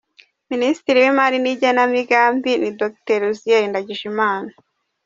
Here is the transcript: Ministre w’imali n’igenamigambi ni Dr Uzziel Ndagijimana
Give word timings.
Ministre 0.51 0.95
w’imali 1.03 1.37
n’igenamigambi 1.41 2.51
ni 2.61 2.69
Dr 2.79 3.19
Uzziel 3.31 3.63
Ndagijimana 3.69 4.49